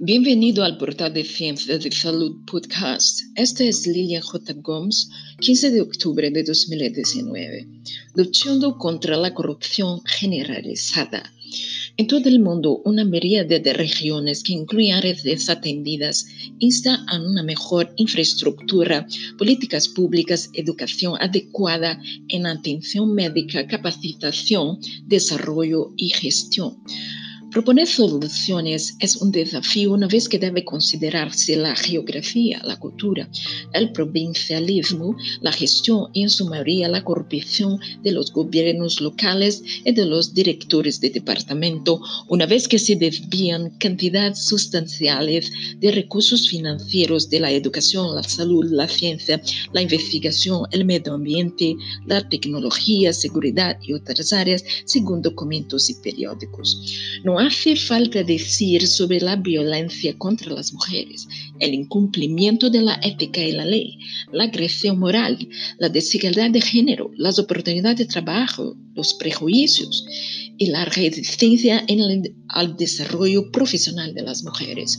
[0.00, 3.20] Bienvenido al portal de Ciencia de Salud Podcast.
[3.36, 4.52] Esta es Lilian J.
[4.54, 5.08] Gomes,
[5.38, 7.68] 15 de octubre de 2019.
[8.14, 11.32] Luchando contra la corrupción generalizada.
[11.96, 16.26] En todo el mundo, una miríada de regiones que incluyen redes desatendidas
[16.58, 19.06] insta a una mejor infraestructura,
[19.38, 26.82] políticas públicas, educación adecuada en atención médica, capacitación, desarrollo y gestión.
[27.54, 33.28] Proponer soluciones es un desafío una vez que debe considerarse la geografía, la cultura,
[33.72, 39.92] el provincialismo, la gestión y en su mayoría la corrupción de los gobiernos locales y
[39.92, 47.30] de los directores de departamento, una vez que se desvían cantidades sustanciales de recursos financieros
[47.30, 49.40] de la educación, la salud, la ciencia,
[49.72, 56.80] la investigación, el medio ambiente, la tecnología, seguridad y otras áreas, según documentos y periódicos.
[57.22, 61.28] No hace falta decir sobre la violencia contra las mujeres,
[61.60, 63.98] el incumplimiento de la ética y la ley,
[64.32, 65.38] la agresión moral,
[65.78, 70.06] la desigualdad de género, las oportunidades de trabajo, los prejuicios
[70.58, 74.98] y la resistencia en el, al desarrollo profesional de las mujeres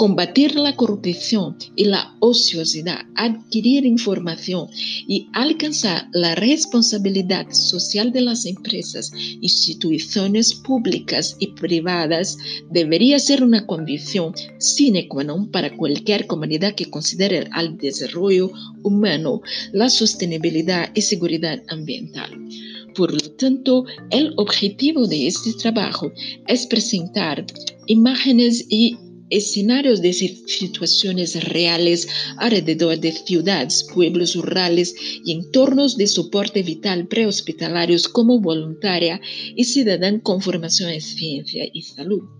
[0.00, 4.68] combatir la corrupción y la ociosidad, adquirir información
[5.06, 12.38] y alcanzar la responsabilidad social de las empresas, instituciones públicas y privadas
[12.70, 18.50] debería ser una condición sine qua non para cualquier comunidad que considere el desarrollo
[18.82, 19.42] humano,
[19.72, 22.30] la sostenibilidad y seguridad ambiental.
[22.94, 26.12] Por lo tanto, el objetivo de este trabajo
[26.46, 27.44] es presentar
[27.86, 28.96] imágenes y
[29.30, 38.08] escenarios de situaciones reales alrededor de ciudades, pueblos rurales y entornos de soporte vital prehospitalarios
[38.08, 39.20] como voluntaria
[39.54, 42.39] y ciudadana con formación en ciencia y salud.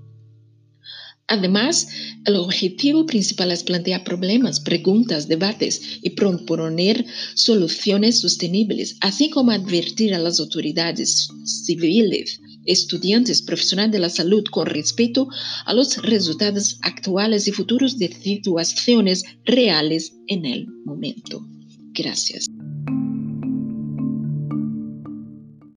[1.31, 1.87] Además,
[2.25, 10.13] el objetivo principal es plantear problemas, preguntas, debates y proponer soluciones sostenibles, así como advertir
[10.13, 15.29] a las autoridades civiles estudiantes profesionales de la salud con respecto
[15.65, 21.47] a los resultados actuales y futuros de situaciones reales en el momento.
[21.95, 22.47] Gracias.